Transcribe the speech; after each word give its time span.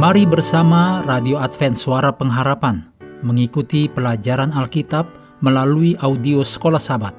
Mari 0.00 0.24
bersama 0.24 1.04
Radio 1.04 1.36
Advent 1.36 1.76
Suara 1.76 2.08
Pengharapan 2.08 2.88
mengikuti 3.20 3.84
pelajaran 3.84 4.48
Alkitab 4.48 5.04
melalui 5.44 5.92
audio 6.00 6.40
Sekolah 6.40 6.80
Sabat. 6.80 7.12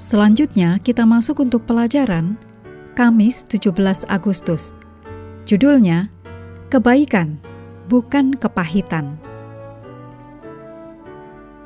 Selanjutnya 0.00 0.80
kita 0.80 1.04
masuk 1.04 1.44
untuk 1.44 1.68
pelajaran 1.68 2.40
Kamis 2.96 3.44
17 3.44 4.08
Agustus. 4.08 4.72
Judulnya 5.44 6.08
Kebaikan 6.72 7.36
bukan 7.92 8.32
kepahitan. 8.40 9.20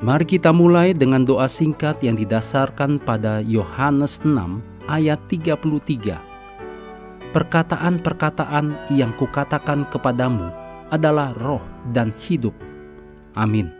Mari 0.03 0.27
kita 0.27 0.51
mulai 0.51 0.91
dengan 0.91 1.23
doa 1.23 1.47
singkat 1.47 2.03
yang 2.03 2.19
didasarkan 2.19 2.99
pada 2.99 3.39
Yohanes 3.39 4.19
6 4.27 4.59
ayat 4.91 5.23
33 5.31 6.30
perkataan-perkataan 7.31 8.91
yang 8.91 9.15
kukatakan 9.15 9.87
kepadamu 9.87 10.51
adalah 10.91 11.31
roh 11.39 11.63
dan 11.95 12.11
hidup. 12.19 12.53
Amin. 13.35 13.71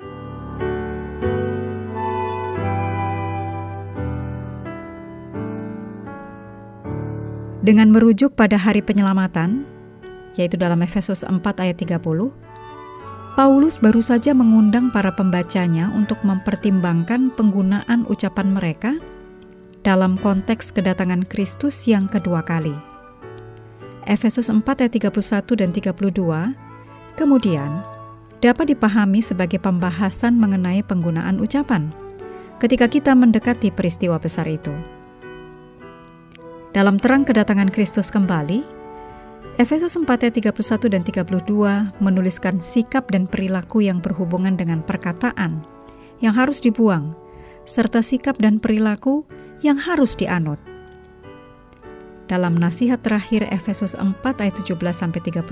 Dengan 7.61 7.93
merujuk 7.93 8.33
pada 8.33 8.57
hari 8.57 8.81
penyelamatan, 8.81 9.69
yaitu 10.33 10.57
dalam 10.57 10.81
Efesus 10.81 11.21
4 11.21 11.37
ayat 11.61 11.77
30, 11.77 12.33
Paulus 13.37 13.77
baru 13.77 14.01
saja 14.01 14.33
mengundang 14.33 14.89
para 14.89 15.13
pembacanya 15.13 15.93
untuk 15.93 16.17
mempertimbangkan 16.25 17.29
penggunaan 17.37 18.03
ucapan 18.09 18.49
mereka 18.49 18.97
dalam 19.85 20.17
konteks 20.19 20.73
kedatangan 20.73 21.23
Kristus 21.29 21.85
yang 21.85 22.09
kedua 22.09 22.41
kali. 22.41 22.90
Efesus 24.09 24.49
4 24.49 24.65
ayat 24.65 24.93
31 24.97 25.61
dan 25.61 25.69
32, 25.69 26.57
kemudian 27.19 27.85
dapat 28.41 28.73
dipahami 28.73 29.21
sebagai 29.21 29.61
pembahasan 29.61 30.33
mengenai 30.41 30.81
penggunaan 30.81 31.37
ucapan 31.37 31.93
ketika 32.57 32.89
kita 32.89 33.13
mendekati 33.13 33.69
peristiwa 33.69 34.17
besar 34.17 34.49
itu. 34.49 34.73
Dalam 36.73 36.97
terang 36.97 37.27
kedatangan 37.27 37.69
Kristus 37.69 38.09
kembali, 38.09 38.65
Efesus 39.59 39.93
4 39.93 40.07
ayat 40.07 40.33
31 40.55 40.89
dan 40.89 41.03
32 41.05 42.01
menuliskan 42.01 42.63
sikap 42.63 43.11
dan 43.13 43.29
perilaku 43.29 43.85
yang 43.85 44.01
berhubungan 44.01 44.57
dengan 44.57 44.81
perkataan 44.81 45.61
yang 46.23 46.33
harus 46.33 46.63
dibuang, 46.63 47.13
serta 47.67 48.01
sikap 48.01 48.39
dan 48.41 48.57
perilaku 48.57 49.27
yang 49.61 49.77
harus 49.77 50.17
dianut 50.17 50.70
dalam 52.31 52.55
nasihat 52.55 53.03
terakhir 53.03 53.43
Efesus 53.51 53.91
4 53.91 54.23
ayat 54.23 54.55
17 54.55 54.79
sampai 54.95 55.19
32, 55.19 55.51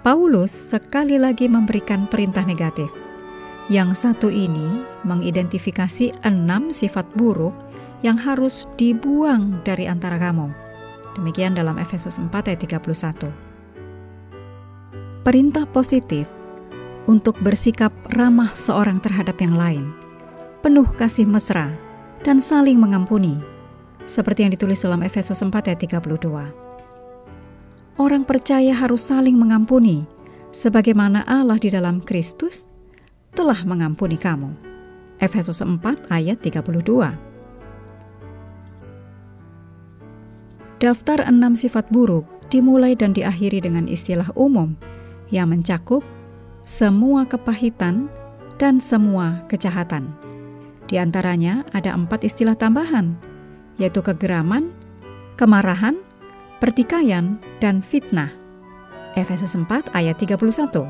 Paulus 0.00 0.48
sekali 0.48 1.20
lagi 1.20 1.44
memberikan 1.52 2.08
perintah 2.08 2.40
negatif. 2.48 2.88
Yang 3.68 4.08
satu 4.08 4.32
ini 4.32 4.80
mengidentifikasi 5.04 6.16
enam 6.24 6.72
sifat 6.72 7.04
buruk 7.12 7.52
yang 8.00 8.16
harus 8.16 8.64
dibuang 8.80 9.60
dari 9.60 9.84
antara 9.84 10.16
kamu. 10.16 10.48
Demikian 11.20 11.52
dalam 11.52 11.76
Efesus 11.76 12.16
4 12.16 12.32
ayat 12.32 12.64
31. 12.64 13.28
Perintah 15.20 15.68
positif 15.68 16.24
untuk 17.04 17.36
bersikap 17.44 17.92
ramah 18.16 18.56
seorang 18.56 18.96
terhadap 19.04 19.36
yang 19.36 19.52
lain, 19.52 19.92
penuh 20.64 20.88
kasih 20.96 21.28
mesra, 21.28 21.68
dan 22.24 22.40
saling 22.40 22.80
mengampuni 22.80 23.59
seperti 24.10 24.42
yang 24.42 24.50
ditulis 24.50 24.82
dalam 24.82 25.06
Efesus 25.06 25.38
4 25.38 25.54
ayat 25.70 25.78
32. 25.78 26.26
Orang 28.02 28.26
percaya 28.26 28.74
harus 28.74 29.06
saling 29.06 29.38
mengampuni, 29.38 30.02
sebagaimana 30.50 31.22
Allah 31.30 31.62
di 31.62 31.70
dalam 31.70 32.02
Kristus 32.02 32.66
telah 33.38 33.62
mengampuni 33.62 34.18
kamu. 34.18 34.50
Efesus 35.22 35.62
4 35.62 35.78
ayat 36.10 36.42
32. 36.42 36.74
Daftar 40.80 41.28
enam 41.28 41.54
sifat 41.54 41.86
buruk 41.92 42.24
dimulai 42.48 42.96
dan 42.96 43.12
diakhiri 43.14 43.62
dengan 43.62 43.86
istilah 43.86 44.26
umum 44.34 44.74
yang 45.28 45.52
mencakup 45.52 46.02
semua 46.64 47.28
kepahitan 47.28 48.08
dan 48.56 48.80
semua 48.80 49.44
kejahatan. 49.46 50.08
Di 50.88 50.96
antaranya 50.98 51.62
ada 51.76 51.92
empat 51.92 52.24
istilah 52.24 52.56
tambahan, 52.56 53.14
yaitu 53.80 54.04
kegeraman, 54.04 54.70
kemarahan, 55.40 55.96
pertikaian, 56.60 57.40
dan 57.58 57.80
fitnah. 57.80 58.30
Efesus 59.18 59.56
4 59.58 59.90
ayat 59.96 60.14
31. 60.20 60.86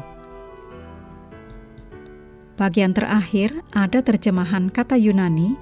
Bagian 2.61 2.93
terakhir 2.93 3.56
ada 3.73 4.05
terjemahan 4.05 4.69
kata 4.69 5.00
Yunani 5.00 5.56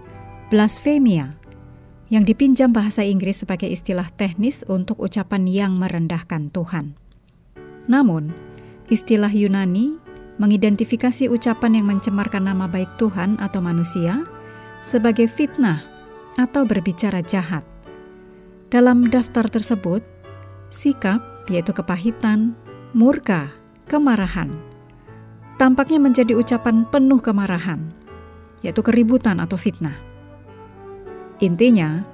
blasfemia 0.51 1.39
yang 2.11 2.27
dipinjam 2.27 2.75
bahasa 2.75 3.07
Inggris 3.07 3.47
sebagai 3.47 3.71
istilah 3.71 4.11
teknis 4.19 4.67
untuk 4.67 4.99
ucapan 4.99 5.47
yang 5.47 5.77
merendahkan 5.79 6.51
Tuhan. 6.51 6.99
Namun, 7.87 8.35
istilah 8.91 9.31
Yunani 9.31 10.01
mengidentifikasi 10.43 11.31
ucapan 11.31 11.79
yang 11.79 11.87
mencemarkan 11.87 12.51
nama 12.51 12.67
baik 12.67 12.99
Tuhan 12.99 13.39
atau 13.39 13.63
manusia 13.63 14.27
sebagai 14.83 15.31
fitnah 15.31 15.98
atau 16.37 16.69
berbicara 16.69 17.25
jahat. 17.25 17.65
Dalam 18.69 19.09
daftar 19.09 19.49
tersebut, 19.49 20.05
sikap 20.69 21.23
yaitu 21.49 21.73
kepahitan, 21.73 22.53
murka, 22.93 23.49
kemarahan, 23.89 24.53
tampaknya 25.57 25.97
menjadi 25.97 26.37
ucapan 26.37 26.85
penuh 26.93 27.23
kemarahan, 27.25 27.89
yaitu 28.61 28.85
keributan 28.85 29.41
atau 29.41 29.57
fitnah. 29.57 29.97
Intinya, 31.41 32.05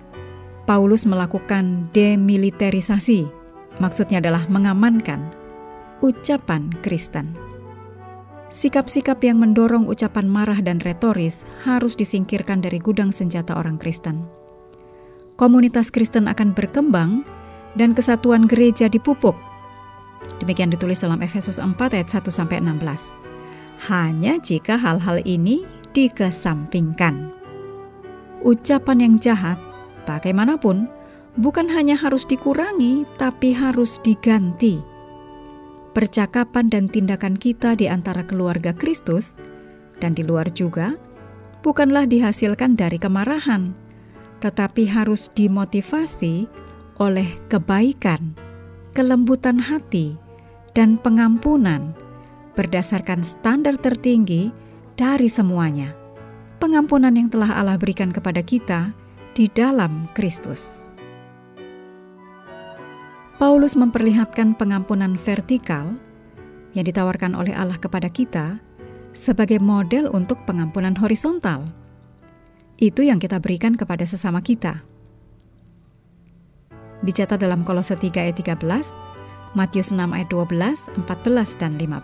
Paulus 0.65 1.05
melakukan 1.05 1.91
demilitarisasi, 1.91 3.27
maksudnya 3.83 4.23
adalah 4.23 4.47
mengamankan 4.47 5.35
ucapan 6.01 6.71
Kristen. 6.85 7.54
Sikap-sikap 8.55 9.19
yang 9.27 9.43
mendorong 9.43 9.91
ucapan 9.91 10.31
marah 10.31 10.63
dan 10.63 10.79
retoris 10.87 11.43
harus 11.67 11.99
disingkirkan 11.99 12.63
dari 12.63 12.79
gudang 12.79 13.11
senjata 13.11 13.51
orang 13.59 13.75
Kristen. 13.83 14.23
Komunitas 15.35 15.91
Kristen 15.91 16.31
akan 16.31 16.55
berkembang 16.55 17.27
dan 17.75 17.99
kesatuan 17.99 18.47
gereja 18.47 18.87
dipupuk. 18.87 19.35
Demikian 20.39 20.71
ditulis 20.71 21.03
dalam 21.03 21.19
Efesus 21.19 21.59
4 21.59 21.75
ayat 21.99 22.07
1 22.07 22.31
sampai 22.31 22.63
16. 22.63 23.19
Hanya 23.91 24.39
jika 24.39 24.79
hal-hal 24.79 25.19
ini 25.27 25.67
dikesampingkan. 25.91 27.35
Ucapan 28.47 29.03
yang 29.03 29.15
jahat, 29.19 29.59
bagaimanapun, 30.07 30.87
bukan 31.43 31.67
hanya 31.75 31.99
harus 31.99 32.23
dikurangi, 32.23 33.03
tapi 33.19 33.51
harus 33.51 33.99
diganti 34.07 34.94
percakapan 35.95 36.69
dan 36.69 36.91
tindakan 36.91 37.39
kita 37.39 37.79
di 37.79 37.87
antara 37.87 38.27
keluarga 38.27 38.75
Kristus 38.75 39.39
dan 40.03 40.13
di 40.13 40.27
luar 40.27 40.51
juga 40.51 40.99
bukanlah 41.65 42.05
dihasilkan 42.05 42.77
dari 42.77 43.01
kemarahan, 43.01 43.73
tetapi 44.45 44.85
harus 44.85 45.33
dimotivasi 45.33 46.45
oleh 47.01 47.41
kebaikan, 47.49 48.37
kelembutan 48.93 49.57
hati, 49.57 50.19
dan 50.77 51.01
pengampunan 51.01 51.95
berdasarkan 52.59 53.23
standar 53.25 53.79
tertinggi 53.79 54.51
dari 54.99 55.27
semuanya. 55.31 55.95
Pengampunan 56.63 57.15
yang 57.15 57.31
telah 57.31 57.51
Allah 57.55 57.79
berikan 57.79 58.15
kepada 58.15 58.43
kita 58.43 58.95
di 59.35 59.51
dalam 59.51 60.07
Kristus. 60.15 60.87
Paulus 63.55 63.79
memperlihatkan 63.79 64.59
pengampunan 64.59 65.15
vertikal 65.15 65.95
yang 66.75 66.91
ditawarkan 66.91 67.39
oleh 67.39 67.55
Allah 67.55 67.79
kepada 67.79 68.11
kita 68.11 68.59
sebagai 69.15 69.63
model 69.63 70.11
untuk 70.11 70.43
pengampunan 70.43 70.91
horizontal. 70.99 71.71
Itu 72.83 73.07
yang 73.07 73.23
kita 73.23 73.39
berikan 73.39 73.79
kepada 73.79 74.03
sesama 74.11 74.43
kita. 74.43 74.83
Dicatat 77.07 77.39
dalam 77.39 77.63
Kolose 77.63 77.95
3 77.95 78.27
ayat 78.27 78.35
13, 78.43 78.59
Matius 79.55 79.95
6 79.95 80.03
ayat 80.03 80.27
12, 80.35 81.07
14, 81.07 81.55
dan 81.55 81.79
15. 81.79 81.95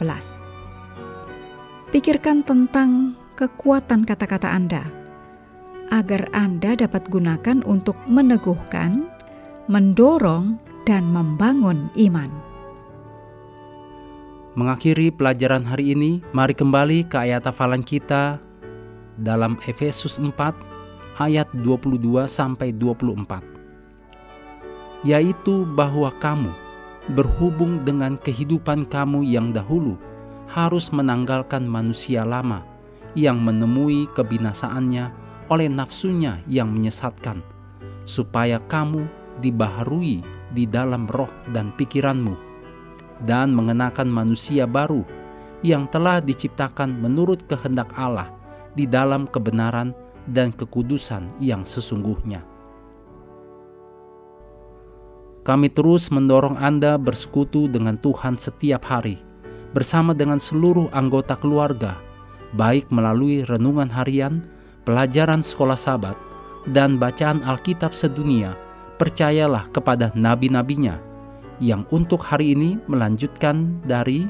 Pikirkan 1.91 2.47
tentang 2.47 3.19
kekuatan 3.35 4.07
kata-kata 4.07 4.55
Anda, 4.55 4.87
agar 5.91 6.31
Anda 6.31 6.79
dapat 6.79 7.11
gunakan 7.11 7.67
untuk 7.67 7.99
meneguhkan, 8.07 9.11
mendorong, 9.67 10.71
dan 10.91 11.07
membangun 11.15 11.87
iman. 11.95 12.27
Mengakhiri 14.59 15.15
pelajaran 15.15 15.63
hari 15.63 15.95
ini, 15.95 16.19
mari 16.35 16.51
kembali 16.51 17.07
ke 17.07 17.15
ayat 17.15 17.47
hafalan 17.47 17.87
kita 17.87 18.43
dalam 19.15 19.55
Efesus 19.71 20.19
4 20.19 20.35
ayat 21.23 21.47
22 21.63 22.27
sampai 22.27 22.75
24. 22.75 23.39
Yaitu 25.07 25.63
bahwa 25.79 26.11
kamu 26.19 26.51
berhubung 27.15 27.87
dengan 27.87 28.19
kehidupan 28.19 28.91
kamu 28.91 29.23
yang 29.23 29.55
dahulu 29.55 29.95
harus 30.51 30.91
menanggalkan 30.91 31.63
manusia 31.71 32.27
lama 32.27 32.67
yang 33.15 33.39
menemui 33.39 34.11
kebinasaannya 34.19 35.15
oleh 35.47 35.71
nafsunya 35.71 36.43
yang 36.51 36.75
menyesatkan, 36.75 37.39
supaya 38.03 38.59
kamu 38.67 39.07
dibaharui 39.39 40.40
di 40.51 40.67
dalam 40.67 41.07
roh 41.11 41.31
dan 41.55 41.75
pikiranmu, 41.75 42.35
dan 43.25 43.55
mengenakan 43.55 44.11
manusia 44.11 44.67
baru 44.67 45.03
yang 45.61 45.89
telah 45.93 46.25
diciptakan 46.25 47.01
menurut 47.01 47.45
kehendak 47.47 47.93
Allah 47.97 48.33
di 48.73 48.89
dalam 48.89 49.29
kebenaran 49.29 49.93
dan 50.31 50.55
kekudusan 50.55 51.29
yang 51.43 51.67
sesungguhnya. 51.67 52.45
Kami 55.41 55.73
terus 55.73 56.13
mendorong 56.13 56.61
Anda 56.61 57.01
bersekutu 57.01 57.67
dengan 57.67 57.97
Tuhan 57.97 58.37
setiap 58.37 58.85
hari, 58.85 59.19
bersama 59.73 60.13
dengan 60.13 60.37
seluruh 60.37 60.93
anggota 60.93 61.35
keluarga, 61.35 61.97
baik 62.55 62.93
melalui 62.93 63.43
renungan 63.49 63.89
harian, 63.89 64.45
pelajaran 64.85 65.41
sekolah 65.41 65.81
sabat, 65.81 66.17
dan 66.69 67.01
bacaan 67.01 67.41
Alkitab 67.41 67.97
sedunia. 67.97 68.53
Percayalah 69.01 69.73
kepada 69.73 70.13
nabi-nabinya 70.13 71.01
yang 71.57 71.89
untuk 71.89 72.21
hari 72.21 72.53
ini 72.53 72.77
melanjutkan 72.85 73.81
dari 73.89 74.29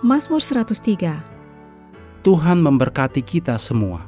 Mazmur 0.00 0.40
103. 0.40 2.24
Tuhan 2.24 2.56
memberkati 2.64 3.20
kita 3.20 3.60
semua. 3.60 4.07